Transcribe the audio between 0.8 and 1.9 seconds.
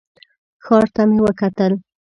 ته مې وکتل.